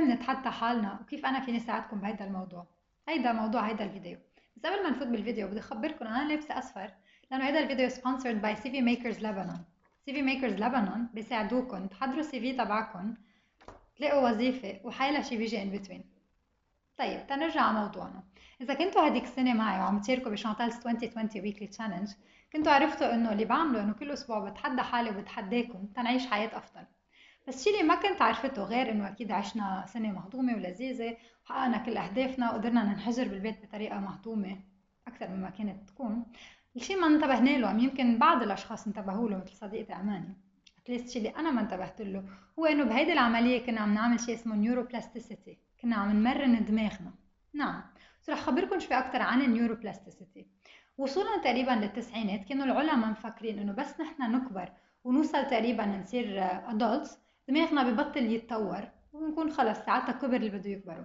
[0.00, 2.66] المهم نتحدى حالنا وكيف أنا فيني ساعدكم بهيدا الموضوع.
[3.08, 4.18] هيدا موضوع هيدا الفيديو.
[4.56, 6.90] بس قبل ما نفوت بالفيديو بدي أخبركم أنا لابسة أصفر
[7.30, 9.64] لأنه هيدا الفيديو sponsored by CV Makers لبنان
[10.04, 13.14] CV Makers لبنان بيساعدوكم تحضروا ال CV تبعكم
[13.96, 16.04] تلاقوا وظيفة وحيلا شي بيجي in between
[16.96, 18.22] طيب تنرجع على موضوعنا.
[18.60, 22.08] إذا كنتوا هديك السنة معي وعم تشاركوا ب Chantal's 2020 weekly challenge
[22.52, 26.84] كنتوا عرفتوا إنه اللي بعمله إنه كل أسبوع بتحدى حالي وبتحداكم تنعيش حياة أفضل.
[27.48, 31.96] بس شي اللي ما كنت عرفته غير إنه أكيد عشنا سنة مهضومة ولذيذة وحققنا كل
[31.96, 34.60] أهدافنا وقدرنا ننحجر بالبيت بطريقة مهضومة
[35.08, 36.26] أكثر مما كانت تكون.
[36.76, 40.36] الشيء ما انتبهنا له يمكن بعض الأشخاص انتبهوا له مثل صديقتي أماني.
[40.78, 42.24] at least الشيء اللي أنا ما انتبهت له
[42.58, 47.12] هو إنه بهيدي العملية كنا عم نعمل شيء اسمه neuroplasticity كنا عم نمرن دماغنا.
[47.54, 47.82] نعم.
[48.22, 50.46] بس رح خبركم شوي أكثر عن ال neuroplasticity
[50.98, 54.72] وصولا تقريبا للتسعينات كانوا العلماء مفكرين إنه بس نحن نكبر
[55.04, 57.18] ونوصل تقريبا نصير ادلتس
[57.50, 61.04] دماغنا ببطل يتطور ونكون خلص ساعتها كبر اللي بده يكبروا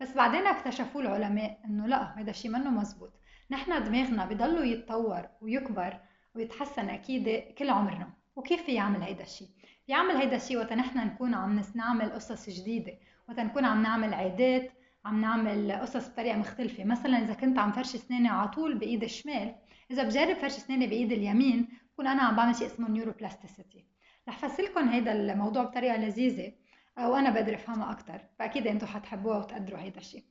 [0.00, 3.12] بس بعدين اكتشفوا العلماء إنه لا هذا الشيء منه مزبوط
[3.50, 6.00] نحن دماغنا بضلوا يتطور ويكبر
[6.34, 7.28] ويتحسن أكيد
[7.58, 8.12] كل عمرنا.
[8.36, 9.48] وكيف في يعمل هيدا الشيء
[9.88, 12.92] بيعمل هيدا الشيء وقت نحن نكون عم نعمل قصص جديدة.
[13.28, 14.72] وقت نكون عم نعمل عادات
[15.04, 16.84] عم نعمل قصص بطريقة مختلفة.
[16.84, 19.54] مثلا إذا كنت عم فرش أسناني على طول بإيد الشمال
[19.90, 23.84] إذا بجرب فرش أسناني بإيد اليمين بكون أنا عم بعمل شيء اسمه نيوروبلاستيسيتي
[24.28, 26.52] رح فسلكم هيدا الموضوع بطريقة لذيذة
[26.98, 30.24] وأنا بقدر أفهمها أكثر فأكيد أنتم حتحبوها وتقدروا هيدا الشيء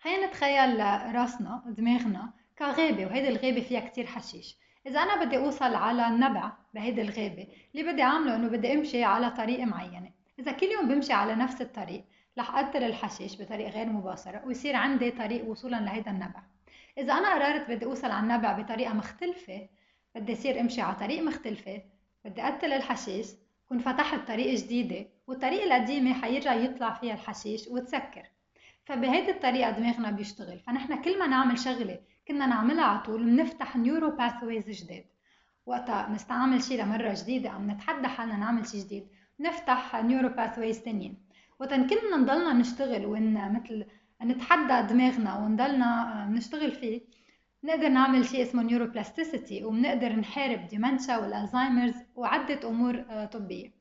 [0.00, 0.80] خلينا نتخيل
[1.14, 4.56] راسنا دماغنا كغابة وهيدي الغابة فيها كتير حشيش.
[4.86, 9.30] إذا أنا بدي أوصل على النبع بهيدي الغابة اللي بدي أعمله إنه بدي أمشي على
[9.30, 10.10] طريقة معينة.
[10.38, 12.04] إذا كل يوم بمشي على نفس الطريق
[12.38, 16.42] رح اقتل الحشيش بطريقة غير مباشرة ويصير عندي طريق وصولا لهيدا النبع.
[16.98, 19.68] إذا أنا قررت بدي أوصل على النبع بطريقة مختلفة
[20.14, 21.82] بدي أصير أمشي على طريق مختلفة
[22.24, 23.26] بدي أقتل الحشيش
[23.68, 28.22] كون فتحت طريقة جديدة والطريقة القديمة حيرجع يطلع فيها الحشيش وتسكر.
[28.84, 30.58] فبهيدي الطريقة دماغنا بيشتغل.
[30.58, 31.98] فنحن كل ما نعمل شغلة
[32.28, 35.04] كنا نعملها على طول بنفتح neuro pathways جديد.
[35.66, 39.08] وقتها نستعمل شيء لمرة جديدة عم نتحدى حالنا نعمل شيء جديد
[39.40, 41.16] نفتح neuro pathways تانيين.
[41.60, 43.84] وقتا كلنا نضلنا نشتغل ون مثل
[44.22, 47.00] نتحدى دماغنا ونضلنا نشتغل فيه
[47.64, 53.72] نقدر نعمل شيء اسمه neuroplasticity وبنقدر نحارب dementia وال Alzheimer's وعدة أمور آه، طبية.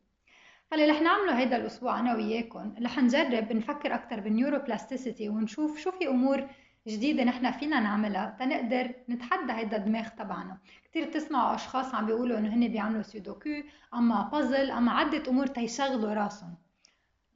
[0.72, 5.92] فاللي رح نعمله هيدا الأسبوع أنا وياكم رح نجرب نفكر أكثر بال neuroplasticity ونشوف شو
[5.92, 6.48] في أمور
[6.88, 10.58] جديدة نحن فينا نعملها تنقدر نتحدى هيدا الدماغ تبعنا.
[10.84, 13.50] كتير بتسمعوا أشخاص عم بيقولوا إنه هن بيعملوا سودوكو
[13.94, 16.56] أما بازل أما عدة أمور تيشغلوا راسهم.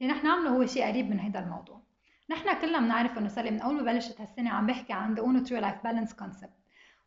[0.00, 1.82] اللي نحن نعمله هو شيء قريب من هيدا الموضوع.
[2.30, 5.60] نحن كلنا بنعرف إنه صار من أول ما بلشت هالسنة عم بحكي عن اونو تريو
[5.60, 6.50] life balance concept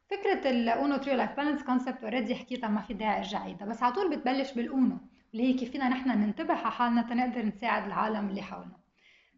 [0.10, 3.68] فكرة الاونو تريو life balance concept already حكيتها ما في داعي أرجع عيدها.
[3.68, 4.98] بس على طول بتبلش بالاونو
[5.34, 8.78] اللي هي كيف فينا نحن ننتبه على حالنا تنقدر نساعد العالم اللي حولنا.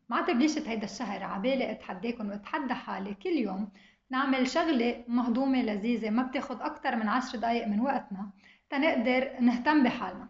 [0.09, 3.69] مع تبليشة هيدا الشهر عبالي أتحداكم واتحدى حالي كل يوم
[4.09, 8.29] نعمل شغلة مهضومة لذيذة ما بتاخد أكتر من عشر دقايق من وقتنا
[8.69, 10.29] تنقدر نهتم بحالنا.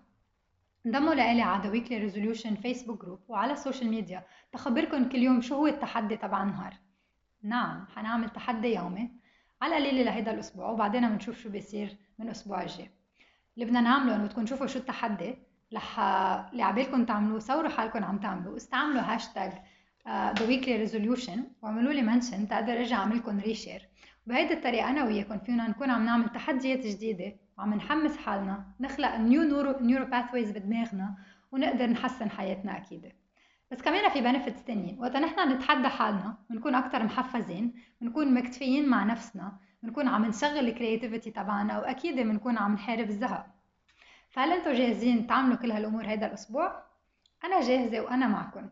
[0.88, 4.24] انضموا لإلي على the weekly resolution Facebook group وعلى ال social media.
[4.52, 6.74] تخبركم كل يوم شو هو التحدي تبع النهار.
[7.44, 9.12] نعم حنعمل تحدي يومي
[9.62, 12.90] على القليله لهيدا الأسبوع وبعدين بنشوف شو بيصير من الأسبوع الجاي.
[13.56, 15.38] اللي بدنا نعمله انه بدكم تشوفوا شو التحدي
[15.74, 19.52] رح اللي عبالكم تعملوه صوروا حالكم عم تعملوا استعملوا hashtag
[20.08, 23.90] the weekly resolution واعملوا لي mention تقدر ارجع اعمل لكم reshare.
[24.28, 29.44] بهيدي الطريقة أنا وياكم فينا نكون عم نعمل تحديات جديدة وعم نحمس حالنا نخلق new
[29.44, 31.16] neuro neuro pathways بدماغنا
[31.52, 33.12] ونقدر نحسن حياتنا أكيد.
[33.72, 35.00] بس كمان في benefits تانيين.
[35.00, 40.73] وقت نحن نتحدى حالنا بنكون أكثر محفزين بنكون مكتفيين مع نفسنا بنكون عم نشغل ال
[40.73, 43.46] creativity تبعنا وأكيد بنكون عم نحارب الزهق.
[44.30, 46.84] فهل أنتم جاهزين تعملوا كل هالأمور هيدا الأسبوع؟
[47.46, 48.68] أنا جاهزة وأنا معكم